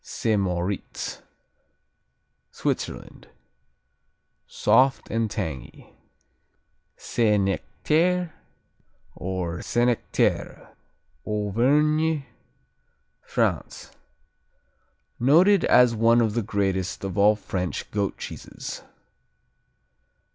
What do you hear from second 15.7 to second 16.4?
one of